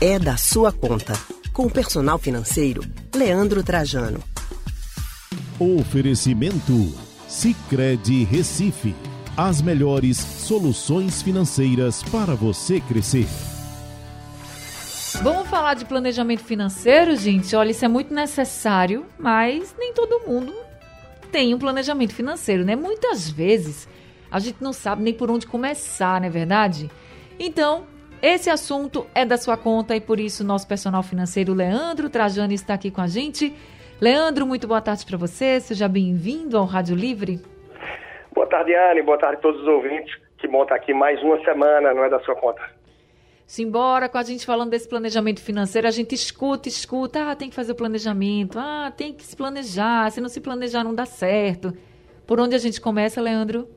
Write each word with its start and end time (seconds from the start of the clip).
é 0.00 0.18
da 0.18 0.38
sua 0.38 0.72
conta. 0.72 1.12
Com 1.52 1.66
o 1.66 1.70
personal 1.70 2.18
financeiro, 2.18 2.82
Leandro 3.14 3.62
Trajano. 3.62 4.22
Oferecimento 5.58 6.94
Sicredi 7.28 8.24
Recife. 8.24 8.94
As 9.36 9.60
melhores 9.60 10.16
soluções 10.16 11.20
financeiras 11.20 12.02
para 12.04 12.34
você 12.34 12.80
crescer. 12.80 13.26
Vamos 15.22 15.48
falar 15.48 15.74
de 15.74 15.84
planejamento 15.84 16.44
financeiro, 16.44 17.14
gente? 17.14 17.54
Olha, 17.54 17.70
isso 17.70 17.84
é 17.84 17.88
muito 17.88 18.14
necessário, 18.14 19.04
mas 19.18 19.74
nem 19.78 19.92
todo 19.92 20.26
mundo 20.26 20.54
tem 21.30 21.54
um 21.54 21.58
planejamento 21.58 22.14
financeiro, 22.14 22.64
né? 22.64 22.74
Muitas 22.74 23.28
vezes 23.28 23.86
a 24.30 24.38
gente 24.38 24.62
não 24.62 24.72
sabe 24.72 25.02
nem 25.02 25.12
por 25.12 25.30
onde 25.30 25.46
começar, 25.46 26.20
não 26.20 26.26
é 26.26 26.30
verdade? 26.30 26.90
Então, 27.38 27.84
esse 28.22 28.50
assunto 28.50 29.06
é 29.14 29.24
da 29.24 29.36
sua 29.36 29.56
conta 29.56 29.96
e 29.96 30.00
por 30.00 30.20
isso 30.20 30.44
nosso 30.44 30.66
personal 30.66 31.02
financeiro 31.02 31.54
Leandro 31.54 32.10
Trajano 32.10 32.52
está 32.52 32.74
aqui 32.74 32.90
com 32.90 33.00
a 33.00 33.06
gente. 33.06 33.54
Leandro, 34.00 34.46
muito 34.46 34.66
boa 34.66 34.80
tarde 34.80 35.04
para 35.06 35.16
você. 35.16 35.60
Seja 35.60 35.88
bem-vindo 35.88 36.56
ao 36.56 36.64
Rádio 36.64 36.94
Livre. 36.94 37.40
Boa 38.34 38.46
tarde, 38.46 38.74
Anne. 38.74 39.02
Boa 39.02 39.18
tarde 39.18 39.36
a 39.36 39.40
todos 39.40 39.60
os 39.60 39.66
ouvintes. 39.66 40.14
Que 40.38 40.48
bom 40.48 40.62
estar 40.62 40.74
aqui 40.74 40.94
mais 40.94 41.22
uma 41.22 41.42
semana, 41.44 41.92
não 41.92 42.04
é 42.04 42.08
da 42.08 42.20
sua 42.20 42.34
conta. 42.34 42.62
Simbora 43.46 44.08
com 44.08 44.16
a 44.16 44.22
gente 44.22 44.46
falando 44.46 44.70
desse 44.70 44.88
planejamento 44.88 45.40
financeiro, 45.42 45.88
a 45.88 45.90
gente 45.90 46.14
escuta, 46.14 46.68
escuta, 46.68 47.30
ah, 47.30 47.34
tem 47.34 47.48
que 47.48 47.54
fazer 47.56 47.72
o 47.72 47.74
planejamento, 47.74 48.58
ah, 48.58 48.92
tem 48.96 49.12
que 49.12 49.24
se 49.24 49.36
planejar, 49.36 50.10
se 50.10 50.20
não 50.20 50.28
se 50.28 50.40
planejar 50.40 50.84
não 50.84 50.94
dá 50.94 51.04
certo. 51.04 51.72
Por 52.26 52.38
onde 52.38 52.54
a 52.54 52.58
gente 52.58 52.80
começa, 52.80 53.20
Leandro? 53.20 53.68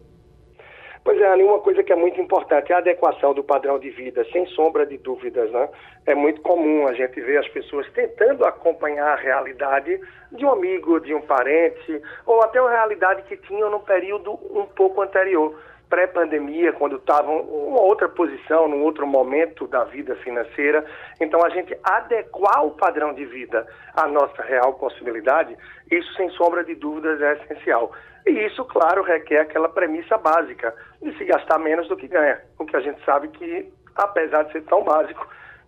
Pois 1.03 1.19
é, 1.19 1.35
uma 1.35 1.59
coisa 1.59 1.83
que 1.83 1.91
é 1.91 1.95
muito 1.97 2.19
importante 2.21 2.71
é 2.71 2.75
a 2.75 2.77
adequação 2.77 3.33
do 3.33 3.43
padrão 3.43 3.77
de 3.77 3.89
vida, 3.89 4.25
sem 4.31 4.45
sombra 4.47 4.85
de 4.85 4.97
dúvidas, 4.97 5.51
né? 5.51 5.67
É 6.05 6.15
muito 6.15 6.41
comum 6.41 6.87
a 6.87 6.93
gente 6.93 7.19
ver 7.19 7.37
as 7.37 7.47
pessoas 7.49 7.85
tentando 7.91 8.45
acompanhar 8.45 9.09
a 9.09 9.15
realidade 9.15 9.99
de 10.31 10.45
um 10.45 10.51
amigo, 10.51 11.01
de 11.01 11.13
um 11.13 11.21
parente, 11.21 12.01
ou 12.25 12.41
até 12.41 12.61
uma 12.61 12.71
realidade 12.71 13.23
que 13.23 13.35
tinham 13.35 13.69
no 13.69 13.81
período 13.81 14.31
um 14.31 14.65
pouco 14.65 15.01
anterior, 15.01 15.53
pré-pandemia, 15.93 16.73
quando 16.73 16.95
estavam 16.95 17.41
uma 17.41 17.79
outra 17.79 18.09
posição, 18.09 18.67
num 18.67 18.81
outro 18.81 19.05
momento 19.05 19.67
da 19.67 19.83
vida 19.83 20.15
financeira. 20.15 20.83
Então, 21.21 21.45
a 21.45 21.49
gente 21.49 21.77
adequar 21.83 22.65
o 22.65 22.71
padrão 22.71 23.13
de 23.13 23.23
vida 23.25 23.67
à 23.95 24.07
nossa 24.07 24.41
real 24.41 24.73
possibilidade, 24.73 25.55
isso, 25.91 26.11
sem 26.15 26.31
sombra 26.31 26.63
de 26.63 26.73
dúvidas, 26.73 27.21
é 27.21 27.33
essencial. 27.33 27.91
E 28.25 28.31
isso, 28.47 28.65
claro, 28.65 29.03
requer 29.03 29.41
aquela 29.41 29.69
premissa 29.69 30.17
básica 30.17 30.73
de 30.99 31.15
se 31.15 31.25
gastar 31.25 31.59
menos 31.59 31.87
do 31.87 31.95
que 31.95 32.07
ganha. 32.07 32.41
O 32.57 32.65
que 32.65 32.75
a 32.75 32.81
gente 32.81 32.99
sabe 33.05 33.27
que, 33.27 33.71
apesar 33.95 34.45
de 34.45 34.53
ser 34.53 34.63
tão 34.63 34.83
básico, 34.83 35.27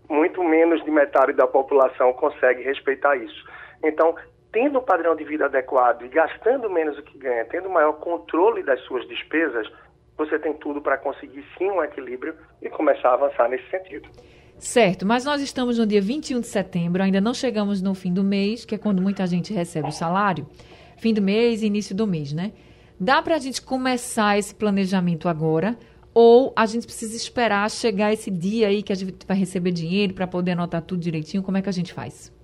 muito 0.09 0.43
menos 0.43 0.83
de 0.83 0.89
metade 0.89 1.33
da 1.33 1.45
população 1.45 2.13
consegue 2.13 2.63
respeitar 2.63 3.15
isso. 3.15 3.45
Então, 3.83 4.15
tendo 4.51 4.79
um 4.79 4.83
padrão 4.83 5.15
de 5.15 5.23
vida 5.23 5.45
adequado 5.45 6.01
e 6.01 6.07
gastando 6.07 6.67
menos 6.67 6.95
do 6.95 7.03
que 7.03 7.15
ganha, 7.15 7.45
tendo 7.45 7.69
maior 7.69 7.93
controle 7.99 8.63
das 8.63 8.79
suas 8.85 9.07
despesas, 9.07 9.69
você 10.17 10.39
tem 10.39 10.53
tudo 10.53 10.81
para 10.81 10.97
conseguir 10.97 11.43
sim 11.57 11.69
um 11.69 11.83
equilíbrio 11.83 12.35
e 12.61 12.69
começar 12.69 13.09
a 13.09 13.13
avançar 13.13 13.49
nesse 13.49 13.69
sentido. 13.69 14.09
Certo, 14.57 15.05
mas 15.05 15.25
nós 15.25 15.41
estamos 15.41 15.77
no 15.77 15.85
dia 15.85 16.01
21 16.01 16.39
de 16.39 16.47
setembro, 16.47 17.03
ainda 17.03 17.19
não 17.19 17.33
chegamos 17.33 17.81
no 17.81 17.93
fim 17.93 18.13
do 18.13 18.23
mês, 18.23 18.63
que 18.63 18.75
é 18.75 18.77
quando 18.77 19.01
muita 19.01 19.27
gente 19.27 19.53
recebe 19.53 19.89
o 19.89 19.91
salário 19.91 20.47
fim 20.97 21.13
do 21.13 21.21
mês 21.21 21.63
início 21.63 21.95
do 21.95 22.07
mês, 22.07 22.33
né? 22.33 22.53
Dá 22.99 23.21
para 23.21 23.35
a 23.35 23.39
gente 23.39 23.61
começar 23.61 24.37
esse 24.37 24.55
planejamento 24.55 25.27
agora 25.27 25.77
ou 26.13 26.53
a 26.55 26.65
gente 26.65 26.85
precisa 26.85 27.15
esperar 27.15 27.69
chegar 27.69 28.13
esse 28.13 28.31
dia 28.31 28.67
aí 28.67 28.81
que 28.81 28.93
a 28.93 28.95
gente 28.95 29.25
vai 29.27 29.37
receber 29.37 29.71
dinheiro 29.71 30.13
para 30.13 30.25
poder 30.25 30.51
anotar 30.51 30.81
tudo 30.81 31.01
direitinho? 31.01 31.43
Como 31.43 31.57
é 31.57 31.61
que 31.61 31.69
a 31.69 31.73
gente 31.73 31.93
faz? 31.93 32.34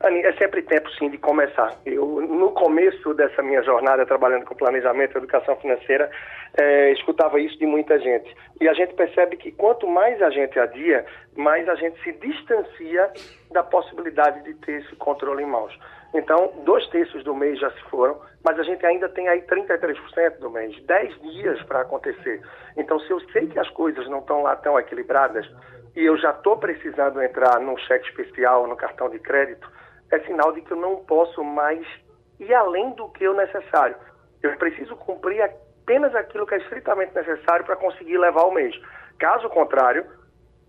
Ani, 0.00 0.20
é 0.20 0.32
sempre 0.34 0.62
tempo 0.62 0.90
sim 0.92 1.08
de 1.08 1.18
começar. 1.18 1.72
Eu, 1.86 2.20
no 2.20 2.50
começo 2.52 3.14
dessa 3.14 3.42
minha 3.42 3.62
jornada 3.62 4.04
trabalhando 4.04 4.44
com 4.44 4.54
planejamento 4.54 5.14
e 5.14 5.18
educação 5.18 5.56
financeira, 5.56 6.10
é, 6.56 6.92
escutava 6.92 7.40
isso 7.40 7.58
de 7.58 7.66
muita 7.66 7.98
gente. 7.98 8.34
E 8.60 8.68
a 8.68 8.74
gente 8.74 8.94
percebe 8.94 9.36
que 9.36 9.52
quanto 9.52 9.86
mais 9.86 10.20
a 10.20 10.30
gente 10.30 10.58
adia, 10.58 11.06
mais 11.36 11.68
a 11.68 11.74
gente 11.74 12.02
se 12.02 12.12
distancia 12.12 13.10
da 13.50 13.62
possibilidade 13.62 14.42
de 14.44 14.54
ter 14.54 14.82
esse 14.82 14.94
controle 14.96 15.42
em 15.42 15.46
mãos. 15.46 15.78
Então, 16.12 16.52
dois 16.64 16.86
terços 16.90 17.24
do 17.24 17.34
mês 17.34 17.58
já 17.58 17.70
se 17.70 17.82
foram, 17.90 18.20
mas 18.44 18.58
a 18.58 18.62
gente 18.62 18.84
ainda 18.86 19.08
tem 19.08 19.28
aí 19.28 19.42
33% 19.42 20.38
do 20.38 20.50
mês, 20.50 20.80
10 20.84 21.20
dias 21.22 21.62
para 21.62 21.80
acontecer. 21.80 22.40
Então, 22.76 23.00
se 23.00 23.10
eu 23.10 23.20
sei 23.30 23.48
que 23.48 23.58
as 23.58 23.68
coisas 23.70 24.08
não 24.08 24.20
estão 24.20 24.42
lá 24.42 24.54
tão 24.54 24.78
equilibradas 24.78 25.44
e 25.96 26.04
eu 26.04 26.16
já 26.16 26.30
estou 26.30 26.56
precisando 26.56 27.20
entrar 27.20 27.58
num 27.58 27.76
cheque 27.78 28.08
especial, 28.08 28.66
no 28.68 28.76
cartão 28.76 29.08
de 29.08 29.18
crédito, 29.18 29.68
é 30.14 30.20
sinal 30.20 30.52
de 30.52 30.60
que 30.62 30.72
eu 30.72 30.76
não 30.76 30.96
posso 31.04 31.42
mais 31.42 31.86
ir 32.40 32.54
além 32.54 32.90
do 32.92 33.08
que 33.08 33.26
o 33.26 33.34
necessário. 33.34 33.96
Eu 34.42 34.56
preciso 34.56 34.96
cumprir 34.96 35.42
apenas 35.42 36.14
aquilo 36.14 36.46
que 36.46 36.54
é 36.54 36.58
estritamente 36.58 37.14
necessário 37.14 37.64
para 37.64 37.76
conseguir 37.76 38.18
levar 38.18 38.44
o 38.44 38.52
mês. 38.52 38.74
Caso 39.18 39.48
contrário, 39.48 40.04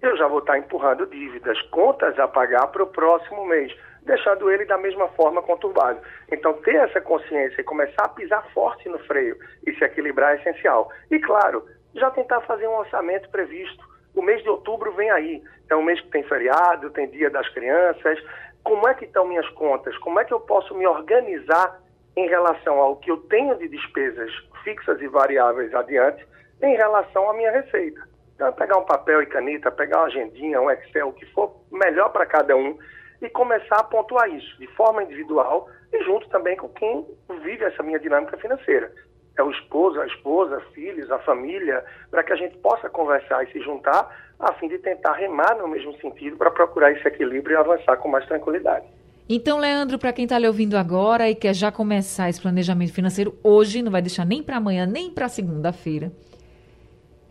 eu 0.02 0.16
já 0.18 0.28
vou 0.28 0.40
estar 0.40 0.58
empurrando 0.58 1.08
dívidas, 1.08 1.62
contas 1.70 2.18
a 2.20 2.28
pagar 2.28 2.68
para 2.68 2.84
o 2.84 2.88
próximo 2.88 3.46
mês 3.46 3.76
deixando 4.06 4.52
ele 4.52 4.66
da 4.66 4.78
mesma 4.78 5.08
forma 5.10 5.42
conturbado. 5.42 6.00
Então, 6.32 6.54
ter 6.62 6.76
essa 6.76 7.02
consciência 7.02 7.60
e 7.60 7.64
começar 7.64 8.04
a 8.04 8.10
pisar 8.10 8.48
forte 8.54 8.88
no 8.88 9.00
freio 9.00 9.36
e 9.66 9.74
se 9.74 9.84
equilibrar 9.84 10.38
é 10.38 10.42
essencial. 10.42 10.90
E, 11.12 11.20
claro, 11.20 11.66
já 11.96 12.10
tentar 12.12 12.42
fazer 12.42 12.68
um 12.68 12.78
orçamento 12.78 13.30
previsto. 13.30 13.84
O 14.16 14.22
mês 14.22 14.42
de 14.44 14.50
outubro 14.50 14.94
vem 14.94 15.10
aí. 15.10 15.44
É 15.70 15.76
um 15.76 15.84
mês 15.84 16.00
que 16.00 16.10
tem 16.10 16.24
feriado, 16.24 16.92
tem 16.92 17.10
dia 17.10 17.30
das 17.30 17.50
crianças. 17.50 18.20
Como 18.66 18.88
é 18.88 18.96
que 18.96 19.06
estão 19.06 19.28
minhas 19.28 19.48
contas? 19.50 19.96
Como 20.00 20.20
é 20.20 20.26
que 20.26 20.34
eu 20.34 20.40
posso 20.40 20.74
me 20.74 20.88
organizar 20.88 21.80
em 22.18 22.28
relação 22.28 22.80
ao 22.80 22.96
que 22.96 23.12
eu 23.12 23.18
tenho 23.18 23.56
de 23.60 23.70
despesas 23.70 24.32
fixas 24.64 25.00
e 25.02 25.08
variáveis 25.08 25.72
adiante 25.74 26.26
em 26.64 26.76
relação 26.76 27.30
à 27.30 27.34
minha 27.36 27.52
receita? 27.52 28.02
Então, 28.34 28.52
pegar 28.54 28.80
um 28.80 28.84
papel 28.84 29.22
e 29.22 29.28
caneta, 29.28 29.72
pegar 29.72 30.00
uma 30.00 30.08
agendinha, 30.08 30.60
um 30.60 30.72
Excel, 30.72 31.10
o 31.10 31.14
que 31.14 31.28
for 31.28 31.56
melhor 31.72 32.10
para 32.10 32.26
cada 32.26 32.56
um 32.56 32.76
e 33.22 33.30
começar 33.30 33.78
a 33.78 33.84
pontuar 33.84 34.28
isso 34.30 34.58
de 34.58 34.66
forma 34.76 35.04
individual 35.04 35.70
e 35.94 36.04
junto 36.04 36.28
também 36.30 36.58
com 36.58 36.68
quem 36.70 37.06
vive 37.44 37.64
essa 37.64 37.84
minha 37.84 38.00
dinâmica 38.00 38.36
financeira. 38.38 38.92
É 39.38 39.44
o 39.44 39.52
esposo, 39.52 40.02
a 40.02 40.08
esposa, 40.08 40.60
filhos, 40.74 41.12
a 41.12 41.20
família, 41.20 41.86
para 42.10 42.24
que 42.24 42.34
a 42.34 42.36
gente 42.36 42.58
possa 42.58 42.90
conversar 42.90 43.44
e 43.44 43.52
se 43.52 43.60
juntar 43.62 44.25
a 44.40 44.54
fim 44.54 44.68
de 44.68 44.78
tentar 44.80 45.14
remar 45.14 45.56
no 45.58 45.68
mesmo 45.68 45.96
sentido 46.00 46.38
para 46.38 46.52
procurar 46.52 46.92
esse 46.92 47.08
equilíbrio 47.08 47.56
e 47.56 47.58
avançar 47.58 47.98
com 47.98 48.10
mais 48.10 48.26
tranquilidade. 48.26 48.86
Então, 49.28 49.58
Leandro, 49.58 49.98
para 49.98 50.14
quem 50.14 50.26
está 50.26 50.38
lhe 50.38 50.48
ouvindo 50.48 50.78
agora 50.78 51.30
e 51.30 51.34
quer 51.34 51.54
já 51.54 51.72
começar 51.72 52.30
esse 52.30 52.40
planejamento 52.40 52.94
financeiro 52.94 53.36
hoje, 53.44 53.82
não 53.82 53.92
vai 53.92 54.02
deixar 54.02 54.24
nem 54.24 54.44
para 54.44 54.58
amanhã, 54.58 54.86
nem 54.86 55.10
para 55.10 55.28
segunda-feira, 55.28 56.12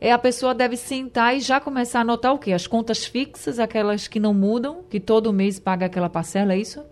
é 0.00 0.10
a 0.10 0.18
pessoa 0.18 0.54
deve 0.54 0.76
sentar 0.76 1.36
e 1.36 1.40
já 1.40 1.60
começar 1.60 2.00
a 2.00 2.02
anotar 2.02 2.34
o 2.34 2.38
quê? 2.38 2.52
As 2.52 2.66
contas 2.66 3.06
fixas, 3.06 3.58
aquelas 3.58 4.08
que 4.08 4.18
não 4.18 4.34
mudam, 4.34 4.82
que 4.90 4.98
todo 4.98 5.32
mês 5.32 5.60
paga 5.60 5.86
aquela 5.86 6.10
parcela, 6.10 6.52
é 6.52 6.58
isso? 6.58 6.84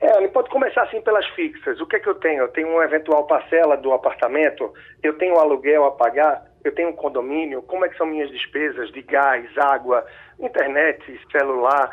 É, 0.00 0.16
ele 0.18 0.28
pode 0.28 0.48
começar 0.48 0.84
assim 0.84 1.00
pelas 1.00 1.26
fixas. 1.30 1.80
O 1.80 1.86
que 1.86 1.96
é 1.96 1.98
que 1.98 2.08
eu 2.08 2.14
tenho? 2.14 2.42
Eu 2.42 2.48
tenho 2.48 2.68
uma 2.68 2.84
eventual 2.84 3.26
parcela 3.26 3.76
do 3.76 3.92
apartamento, 3.92 4.72
eu 5.02 5.18
tenho 5.18 5.34
um 5.34 5.40
aluguel 5.40 5.84
a 5.84 5.90
pagar, 5.90 6.47
eu 6.64 6.74
tenho 6.74 6.90
um 6.90 6.96
condomínio, 6.96 7.62
como 7.62 7.84
é 7.84 7.88
que 7.88 7.96
são 7.96 8.06
minhas 8.06 8.30
despesas 8.30 8.90
de 8.92 9.02
gás, 9.02 9.46
água, 9.58 10.04
internet, 10.38 11.20
celular, 11.30 11.90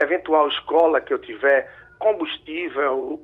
eventual 0.00 0.48
escola 0.48 1.00
que 1.00 1.12
eu 1.12 1.18
tiver, 1.18 1.70
combustível, 1.98 3.20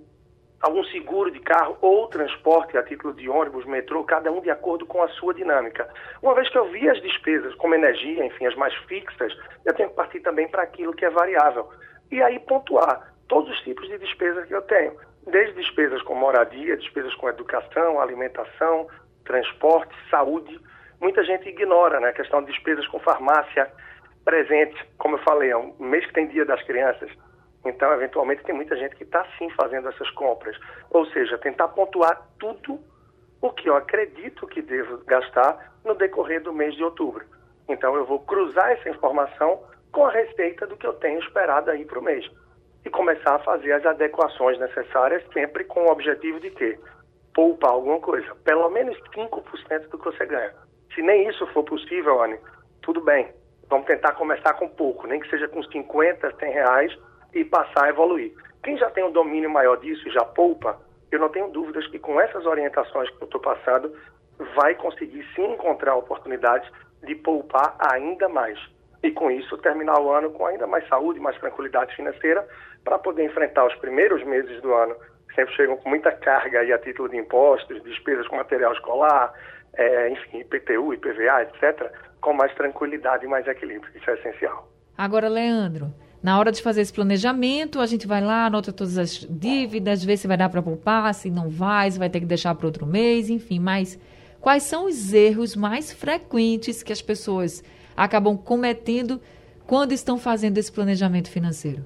algum 0.63 0.85
seguro 0.85 1.31
de 1.31 1.41
carro 1.41 1.77
ou 1.81 2.07
transporte 2.07 2.79
a 2.79 2.83
título 2.83 3.13
de 3.15 3.29
ônibus, 3.29 3.65
metrô, 3.67 4.05
cada 4.05 4.31
um 4.31 4.41
de 4.41 4.51
acordo 4.51 4.87
com 4.87 5.03
a 5.03 5.09
sua 5.09 5.35
dinâmica. 5.35 5.89
Uma 6.23 6.35
vez 6.35 6.49
que 6.49 6.57
eu 6.57 6.71
vi 6.71 6.89
as 6.89 7.01
despesas 7.03 7.55
como 7.57 7.75
energia, 7.75 8.25
enfim, 8.25 8.47
as 8.47 8.55
mais 8.55 8.75
fixas, 8.87 9.37
eu 9.65 9.75
tenho 9.75 9.91
que 9.91 9.97
partir 9.97 10.21
também 10.21 10.49
para 10.49 10.63
aquilo 10.63 10.95
que 10.95 11.05
é 11.05 11.11
variável. 11.11 11.69
E 12.11 12.23
aí 12.23 12.39
pontuar 12.39 13.13
todos 13.29 13.51
os 13.51 13.61
tipos 13.63 13.89
de 13.89 13.99
despesas 13.99 14.47
que 14.47 14.55
eu 14.55 14.63
tenho, 14.63 14.97
desde 15.27 15.55
despesas 15.55 16.01
com 16.03 16.15
moradia, 16.15 16.77
despesas 16.77 17.15
com 17.17 17.29
educação, 17.29 18.01
alimentação, 18.01 18.87
transporte, 19.25 19.95
saúde. 20.11 20.61
Muita 21.03 21.23
gente 21.25 21.47
ignora 21.47 22.01
né, 22.01 22.09
a 22.09 22.13
questão 22.15 22.43
de 22.43 22.51
despesas 22.51 22.87
com 22.89 22.99
farmácia, 23.01 23.71
presente, 24.25 24.77
como 24.97 25.17
eu 25.17 25.23
falei, 25.23 25.51
é 25.51 25.57
um 25.57 25.75
mês 25.79 26.07
que 26.07 26.15
tem 26.15 26.29
dia 26.29 26.47
das 26.47 26.63
crianças 26.63 27.11
então, 27.65 27.93
eventualmente, 27.93 28.43
tem 28.43 28.55
muita 28.55 28.77
gente 28.77 28.97
que 28.97 29.05
está 29.05 29.25
sim 29.39 29.49
fazendo 29.51 29.89
essas 29.89 30.11
compras. 30.11 30.57
Ou 30.91 31.07
seja, 31.07 31.39
tentar 31.39 31.69
pontuar 31.69 32.29
tudo 32.39 32.81
o 33.41 33.51
que 33.51 33.69
eu 33.69 33.77
acredito 33.77 34.47
que 34.47 34.63
devo 34.63 34.99
gastar 35.05 35.73
no 35.85 35.95
decorrer 35.95 36.43
do 36.43 36.53
mês 36.53 36.75
de 36.75 36.83
outubro. 36.83 37.25
Então, 37.69 37.95
eu 37.95 38.05
vou 38.05 38.21
cruzar 38.21 38.73
essa 38.73 38.89
informação 38.89 39.63
com 39.93 40.05
a 40.05 40.11
receita 40.11 40.67
do 40.67 40.77
que 40.77 40.87
eu 40.87 40.95
tenho 40.95 41.21
esperado 41.21 41.71
aí 41.71 41.85
para 41.85 41.99
o 41.99 42.03
mês. 42.03 42.29
E 42.85 42.91
começar 42.91 43.37
a 43.37 43.41
fazer 43.41 43.73
as 43.73 43.87
adequações 43.87 44.59
necessárias, 44.59 45.23
sempre 45.33 45.65
com 45.65 45.85
o 45.85 45.93
objetivo 45.93 46.41
de 46.41 46.51
ter 46.51 46.81
poupar 47.33 47.71
alguma 47.71 48.01
coisa. 48.01 48.35
Pelo 48.45 48.69
menos 48.71 48.99
5% 49.15 49.89
do 49.89 49.99
que 49.99 50.05
você 50.05 50.27
ganha. 50.27 50.53
Se 50.95 51.03
nem 51.03 51.29
isso 51.29 51.47
for 51.49 51.65
possível, 51.65 52.23
Anne, 52.23 52.39
tudo 52.83 53.01
bem 53.01 53.29
Vamos 53.73 53.87
tentar 53.87 54.13
começar 54.13 54.53
com 54.53 54.69
pouco, 54.69 55.07
nem 55.07 55.19
que 55.19 55.31
seja 55.31 55.49
com 55.49 55.63
50, 55.63 56.37
100 56.39 56.53
reais 56.53 56.99
e 57.33 57.43
passar 57.43 57.87
a 57.87 57.89
evoluir. 57.89 58.31
Quem 58.63 58.77
já 58.77 58.91
tem 58.91 59.03
um 59.03 59.11
domínio 59.11 59.49
maior 59.49 59.77
disso 59.77 60.07
e 60.07 60.13
já 60.13 60.23
poupa, 60.27 60.79
eu 61.11 61.19
não 61.19 61.31
tenho 61.31 61.49
dúvidas 61.49 61.87
que 61.87 61.99
com 61.99 62.21
essas 62.21 62.45
orientações 62.45 63.09
que 63.09 63.23
eu 63.23 63.25
estou 63.25 63.41
passando, 63.41 63.91
vai 64.55 64.75
conseguir 64.75 65.27
sim 65.35 65.55
encontrar 65.55 65.97
oportunidades 65.97 66.71
de 67.03 67.15
poupar 67.15 67.75
ainda 67.79 68.29
mais. 68.29 68.59
E 69.03 69.11
com 69.11 69.31
isso 69.31 69.57
terminar 69.57 69.99
o 69.99 70.13
ano 70.13 70.31
com 70.33 70.45
ainda 70.45 70.67
mais 70.67 70.87
saúde, 70.87 71.19
mais 71.19 71.39
tranquilidade 71.39 71.97
financeira, 71.97 72.47
para 72.85 72.99
poder 72.99 73.25
enfrentar 73.25 73.67
os 73.67 73.75
primeiros 73.77 74.23
meses 74.23 74.61
do 74.61 74.75
ano, 74.75 74.95
sempre 75.35 75.55
chegam 75.55 75.79
com 75.79 75.89
muita 75.89 76.13
carga 76.13 76.61
aí 76.61 76.71
a 76.75 76.79
título 76.79 77.09
de 77.09 77.17
impostos, 77.17 77.83
despesas 77.85 78.29
com 78.29 78.37
material 78.37 78.75
escolar, 78.75 79.33
é, 79.75 80.11
enfim, 80.11 80.41
IPTU, 80.41 80.95
IPVA, 80.95 81.43
etc., 81.43 81.91
com 82.21 82.33
mais 82.33 82.55
tranquilidade 82.55 83.25
e 83.25 83.29
mais 83.29 83.47
equilíbrio. 83.47 83.91
Isso 83.95 84.09
é 84.11 84.15
essencial. 84.15 84.69
Agora, 84.97 85.29
Leandro, 85.29 85.93
na 86.23 86.39
hora 86.39 86.53
de 86.53 86.63
fazer 86.63 86.83
esse 86.83 86.93
planejamento, 86.93 87.81
a 87.81 87.87
gente 87.87 88.07
vai 88.07 88.21
lá, 88.21 88.47
anota 88.47 88.73
todas 88.73 88.97
as 88.97 89.27
dívidas, 89.29 90.05
vê 90.05 90.17
se 90.17 90.29
vai 90.29 90.37
dar 90.37 90.49
para 90.49 90.63
poupar, 90.63 91.13
se 91.15 91.31
não 91.31 91.49
vai, 91.49 91.91
se 91.91 91.99
vai 91.99 92.09
ter 92.09 92.21
que 92.21 92.27
deixar 92.27 92.55
para 92.55 92.67
outro 92.67 92.87
mês, 92.87 93.29
enfim. 93.29 93.59
Mas 93.59 93.99
quais 94.41 94.63
são 94.63 94.87
os 94.87 95.13
erros 95.13 95.57
mais 95.57 95.93
frequentes 95.93 96.83
que 96.83 96.93
as 96.93 97.03
pessoas 97.03 97.65
acabam 97.97 98.37
cometendo 98.37 99.21
quando 99.67 99.93
estão 99.93 100.19
fazendo 100.19 100.59
esse 100.59 100.71
planejamento 100.71 101.31
financeiro? 101.31 101.85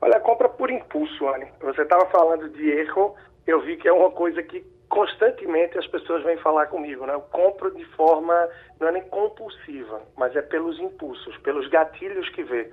Olha, 0.00 0.20
compra 0.20 0.48
por 0.48 0.70
impulso, 0.70 1.28
Anne. 1.28 1.46
Você 1.60 1.82
estava 1.82 2.06
falando 2.06 2.48
de 2.50 2.70
erro, 2.70 3.14
eu 3.46 3.60
vi 3.62 3.76
que 3.76 3.88
é 3.88 3.92
uma 3.92 4.10
coisa 4.10 4.42
que 4.42 4.64
constantemente 4.88 5.78
as 5.78 5.86
pessoas 5.86 6.22
vêm 6.24 6.36
falar 6.38 6.66
comigo, 6.66 7.06
né? 7.06 7.14
Eu 7.14 7.20
compro 7.20 7.70
de 7.74 7.84
forma, 7.96 8.48
não 8.80 8.88
é 8.88 8.92
nem 8.92 9.02
compulsiva, 9.08 10.02
mas 10.16 10.34
é 10.34 10.42
pelos 10.42 10.78
impulsos, 10.78 11.36
pelos 11.38 11.68
gatilhos 11.68 12.28
que 12.30 12.42
vê 12.42 12.72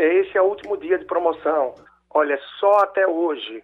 esse 0.00 0.36
é 0.36 0.40
o 0.40 0.46
último 0.46 0.78
dia 0.78 0.98
de 0.98 1.04
promoção. 1.04 1.74
Olha, 2.08 2.38
só 2.58 2.78
até 2.78 3.06
hoje. 3.06 3.62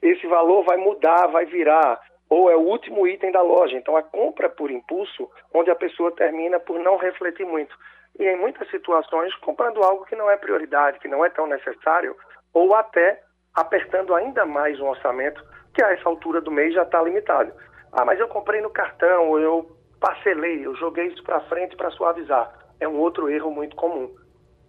Esse 0.00 0.26
valor 0.26 0.64
vai 0.64 0.78
mudar, 0.78 1.26
vai 1.26 1.44
virar. 1.44 2.00
Ou 2.30 2.50
é 2.50 2.56
o 2.56 2.60
último 2.60 3.06
item 3.06 3.30
da 3.30 3.42
loja. 3.42 3.76
Então, 3.76 3.94
a 3.94 4.02
compra 4.02 4.48
por 4.48 4.70
impulso, 4.70 5.30
onde 5.52 5.70
a 5.70 5.76
pessoa 5.76 6.10
termina 6.12 6.58
por 6.58 6.78
não 6.78 6.96
refletir 6.96 7.44
muito. 7.44 7.76
E 8.18 8.24
em 8.24 8.36
muitas 8.36 8.68
situações, 8.70 9.34
comprando 9.36 9.82
algo 9.82 10.06
que 10.06 10.16
não 10.16 10.30
é 10.30 10.38
prioridade, 10.38 10.98
que 11.00 11.08
não 11.08 11.22
é 11.22 11.28
tão 11.28 11.46
necessário, 11.46 12.16
ou 12.54 12.74
até 12.74 13.20
apertando 13.54 14.14
ainda 14.14 14.46
mais 14.46 14.80
o 14.80 14.86
orçamento, 14.86 15.44
que 15.74 15.82
a 15.82 15.92
essa 15.92 16.08
altura 16.08 16.40
do 16.40 16.50
mês 16.50 16.74
já 16.74 16.82
está 16.82 17.02
limitado. 17.02 17.52
Ah, 17.92 18.04
mas 18.04 18.18
eu 18.18 18.28
comprei 18.28 18.60
no 18.60 18.70
cartão, 18.70 19.38
eu 19.38 19.70
parcelei, 20.00 20.66
eu 20.66 20.74
joguei 20.76 21.06
isso 21.06 21.22
para 21.22 21.40
frente 21.42 21.76
para 21.76 21.90
suavizar. 21.90 22.52
É 22.80 22.86
um 22.86 22.98
outro 22.98 23.28
erro 23.28 23.50
muito 23.50 23.74
comum 23.76 24.14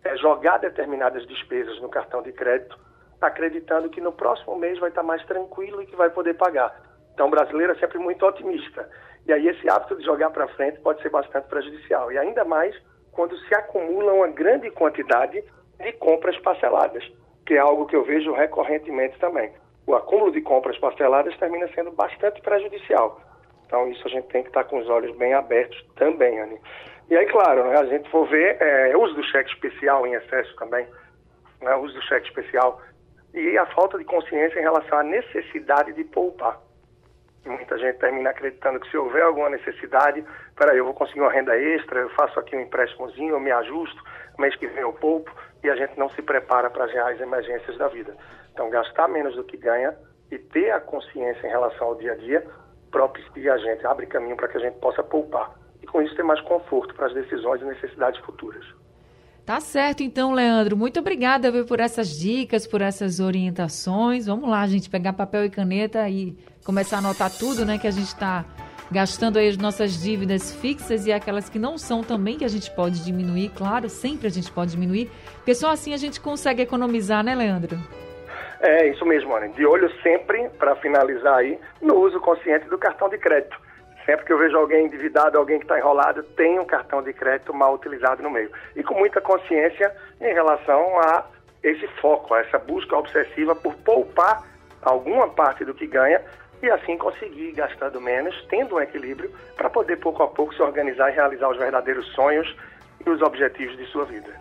é, 0.03 0.15
jogar 0.17 0.57
determinadas 0.59 1.25
despesas 1.27 1.79
no 1.81 1.89
cartão 1.89 2.21
de 2.21 2.31
crédito, 2.31 2.77
acreditando 3.21 3.89
que 3.89 4.01
no 4.01 4.11
próximo 4.11 4.55
mês 4.55 4.79
vai 4.79 4.89
estar 4.89 5.03
mais 5.03 5.23
tranquilo 5.25 5.81
e 5.81 5.85
que 5.85 5.95
vai 5.95 6.09
poder 6.09 6.35
pagar. 6.35 6.73
Então, 7.13 7.27
o 7.27 7.31
brasileiro 7.31 7.73
é 7.73 7.75
sempre 7.75 7.97
muito 7.97 8.25
otimista. 8.25 8.89
E 9.27 9.33
aí, 9.33 9.47
esse 9.47 9.69
hábito 9.69 9.97
de 9.97 10.05
jogar 10.05 10.29
para 10.29 10.47
frente 10.49 10.79
pode 10.79 11.01
ser 11.01 11.09
bastante 11.09 11.47
prejudicial. 11.49 12.11
E 12.11 12.17
ainda 12.17 12.45
mais 12.45 12.75
quando 13.11 13.37
se 13.37 13.53
acumula 13.53 14.13
uma 14.13 14.29
grande 14.29 14.71
quantidade 14.71 15.43
de 15.77 15.91
compras 15.93 16.37
parceladas, 16.39 17.03
que 17.45 17.55
é 17.55 17.59
algo 17.59 17.85
que 17.85 17.95
eu 17.95 18.05
vejo 18.05 18.31
recorrentemente 18.31 19.19
também. 19.19 19.51
O 19.89 19.95
acúmulo 19.95 20.31
de 20.31 20.39
compras 20.39 20.77
parceladas 20.77 21.35
termina 21.37 21.67
sendo 21.73 21.89
bastante 21.89 22.39
prejudicial. 22.41 23.19
Então, 23.65 23.89
isso 23.89 24.05
a 24.05 24.11
gente 24.11 24.27
tem 24.27 24.43
que 24.43 24.49
estar 24.49 24.63
com 24.65 24.77
os 24.77 24.87
olhos 24.87 25.17
bem 25.17 25.33
abertos 25.33 25.83
também, 25.95 26.39
Anny. 26.39 26.61
E 27.09 27.17
aí, 27.17 27.25
claro, 27.25 27.63
né, 27.63 27.75
a 27.75 27.85
gente 27.85 28.07
for 28.11 28.27
ver 28.27 28.61
é, 28.61 28.95
uso 28.95 29.15
do 29.15 29.23
cheque 29.23 29.49
especial 29.51 30.05
em 30.05 30.13
excesso 30.13 30.55
também, 30.57 30.85
né, 31.59 31.75
uso 31.77 31.95
do 31.95 32.03
cheque 32.03 32.27
especial, 32.27 32.79
e 33.33 33.57
a 33.57 33.65
falta 33.65 33.97
de 33.97 34.03
consciência 34.03 34.59
em 34.59 34.61
relação 34.61 34.99
à 34.99 35.01
necessidade 35.01 35.91
de 35.93 36.03
poupar. 36.03 36.61
Muita 37.45 37.77
gente 37.77 37.97
termina 37.99 38.29
acreditando 38.29 38.79
que 38.79 38.89
se 38.89 38.97
houver 38.97 39.23
alguma 39.23 39.49
necessidade, 39.49 40.23
peraí, 40.55 40.77
eu 40.77 40.85
vou 40.85 40.93
conseguir 40.93 41.21
uma 41.21 41.31
renda 41.31 41.57
extra, 41.57 41.99
eu 42.01 42.09
faço 42.09 42.39
aqui 42.39 42.55
um 42.55 42.61
empréstimozinho, 42.61 43.35
eu 43.35 43.39
me 43.39 43.51
ajusto, 43.51 44.03
mês 44.37 44.55
que 44.55 44.67
vem 44.67 44.81
eu 44.81 44.93
poupo, 44.93 45.31
e 45.63 45.69
a 45.69 45.75
gente 45.75 45.97
não 45.97 46.09
se 46.09 46.21
prepara 46.21 46.69
para 46.69 46.85
as 46.85 46.91
reais 46.91 47.19
emergências 47.19 47.77
da 47.77 47.87
vida. 47.87 48.15
Então, 48.53 48.69
gastar 48.69 49.07
menos 49.07 49.35
do 49.35 49.43
que 49.43 49.57
ganha 49.57 49.95
e 50.31 50.37
ter 50.37 50.71
a 50.71 50.79
consciência 50.79 51.47
em 51.47 51.49
relação 51.49 51.87
ao 51.87 51.95
dia 51.95 52.13
a 52.13 52.15
dia 52.15 52.45
propicia 52.91 53.53
a 53.53 53.57
gente, 53.57 53.85
abre 53.85 54.05
caminho 54.07 54.35
para 54.35 54.47
que 54.47 54.57
a 54.57 54.61
gente 54.61 54.79
possa 54.79 55.03
poupar 55.03 55.53
e 55.81 55.87
com 55.87 56.01
isso 56.01 56.15
ter 56.15 56.23
mais 56.23 56.41
conforto 56.41 56.93
para 56.93 57.07
as 57.07 57.13
decisões 57.13 57.61
e 57.61 57.65
necessidades 57.65 58.19
futuras. 58.21 58.65
Tá 59.49 59.59
certo, 59.59 60.03
então, 60.03 60.31
Leandro. 60.31 60.77
Muito 60.77 60.99
obrigada 60.99 61.49
viu, 61.49 61.65
por 61.65 61.79
essas 61.79 62.09
dicas, 62.09 62.67
por 62.67 62.83
essas 62.83 63.19
orientações. 63.19 64.27
Vamos 64.27 64.47
lá, 64.47 64.67
gente, 64.67 64.87
pegar 64.87 65.13
papel 65.13 65.45
e 65.45 65.49
caneta 65.49 66.07
e 66.07 66.37
começar 66.63 66.97
a 66.97 66.99
anotar 66.99 67.35
tudo, 67.35 67.65
né, 67.65 67.79
que 67.79 67.87
a 67.87 67.91
gente 67.91 68.09
está 68.09 68.45
gastando 68.91 69.39
aí 69.39 69.47
as 69.47 69.57
nossas 69.57 70.03
dívidas 70.03 70.55
fixas 70.55 71.07
e 71.07 71.11
aquelas 71.11 71.49
que 71.49 71.57
não 71.57 71.79
são 71.79 72.03
também, 72.03 72.37
que 72.37 72.45
a 72.45 72.47
gente 72.47 72.69
pode 72.75 73.03
diminuir, 73.03 73.49
claro, 73.49 73.89
sempre 73.89 74.27
a 74.27 74.29
gente 74.29 74.51
pode 74.51 74.69
diminuir, 74.69 75.09
porque 75.37 75.55
só 75.55 75.71
assim 75.71 75.95
a 75.95 75.97
gente 75.97 76.21
consegue 76.21 76.61
economizar, 76.61 77.23
né, 77.23 77.33
Leandro? 77.33 77.75
É, 78.61 78.87
isso 78.89 79.03
mesmo, 79.03 79.35
Ana. 79.35 79.47
De 79.47 79.65
olho 79.65 79.89
sempre, 80.03 80.47
para 80.59 80.75
finalizar 80.75 81.37
aí, 81.37 81.57
no 81.81 81.95
uso 81.95 82.19
consciente 82.19 82.69
do 82.69 82.77
cartão 82.77 83.09
de 83.09 83.17
crédito 83.17 83.59
Sempre 84.09 84.25
que 84.25 84.33
eu 84.33 84.39
vejo 84.39 84.57
alguém 84.57 84.87
endividado, 84.87 85.37
alguém 85.37 85.59
que 85.59 85.65
está 85.65 85.77
enrolado, 85.77 86.23
tem 86.35 86.59
um 86.59 86.65
cartão 86.65 86.99
de 87.03 87.13
crédito 87.13 87.53
mal 87.53 87.75
utilizado 87.75 88.23
no 88.23 88.31
meio. 88.31 88.49
E 88.75 88.81
com 88.81 88.95
muita 88.95 89.21
consciência 89.21 89.95
em 90.19 90.33
relação 90.33 90.99
a 90.99 91.25
esse 91.61 91.87
foco, 92.01 92.33
a 92.33 92.39
essa 92.39 92.57
busca 92.57 92.97
obsessiva 92.97 93.55
por 93.55 93.75
poupar 93.75 94.43
alguma 94.81 95.29
parte 95.29 95.63
do 95.63 95.75
que 95.75 95.85
ganha 95.85 96.23
e 96.59 96.71
assim 96.71 96.97
conseguir 96.97 97.51
gastando 97.51 98.01
menos, 98.01 98.35
tendo 98.49 98.77
um 98.77 98.81
equilíbrio 98.81 99.31
para 99.55 99.69
poder 99.69 99.97
pouco 99.97 100.23
a 100.23 100.27
pouco 100.27 100.55
se 100.55 100.61
organizar 100.63 101.11
e 101.11 101.13
realizar 101.13 101.47
os 101.47 101.57
verdadeiros 101.59 102.07
sonhos 102.15 102.51
e 103.05 103.07
os 103.07 103.21
objetivos 103.21 103.77
de 103.77 103.85
sua 103.91 104.05
vida. 104.05 104.33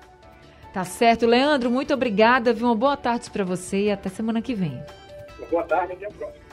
Tá 0.73 0.85
certo, 0.85 1.26
Leandro, 1.26 1.71
muito 1.71 1.93
obrigada, 1.93 2.55
viu? 2.55 2.69
Uma 2.69 2.75
boa 2.75 2.97
tarde 2.97 3.31
para 3.31 3.44
você 3.44 3.76
e 3.76 3.93
até 3.93 4.09
semana 4.09 4.41
que 4.41 4.55
vem. 4.55 4.82
Boa 5.50 5.64
tarde 5.64 5.93
e 5.93 5.97
até 5.97 6.06
a 6.06 6.11
próxima. 6.11 6.48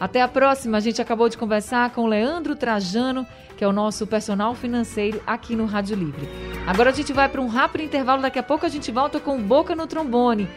Até 0.00 0.22
a 0.22 0.26
próxima. 0.26 0.78
A 0.78 0.80
gente 0.80 1.02
acabou 1.02 1.28
de 1.28 1.36
conversar 1.36 1.90
com 1.90 2.06
Leandro 2.06 2.56
Trajano, 2.56 3.26
que 3.56 3.62
é 3.62 3.68
o 3.68 3.72
nosso 3.72 4.06
personal 4.06 4.54
financeiro 4.54 5.20
aqui 5.26 5.54
no 5.54 5.66
Rádio 5.66 5.94
Livre. 5.94 6.26
Agora 6.66 6.88
a 6.88 6.92
gente 6.92 7.12
vai 7.12 7.28
para 7.28 7.42
um 7.42 7.46
rápido 7.46 7.84
intervalo. 7.84 8.22
Daqui 8.22 8.38
a 8.38 8.42
pouco 8.42 8.64
a 8.64 8.70
gente 8.70 8.90
volta 8.90 9.20
com 9.20 9.38
Boca 9.40 9.76
no 9.76 9.86
Trombone. 9.86 10.48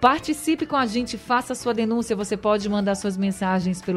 Participe 0.00 0.66
com 0.66 0.76
a 0.76 0.84
gente, 0.84 1.16
faça 1.16 1.54
sua 1.54 1.72
denúncia. 1.72 2.14
Você 2.14 2.36
pode 2.36 2.68
mandar 2.68 2.96
suas 2.96 3.16
mensagens 3.16 3.80
pelo 3.80 3.96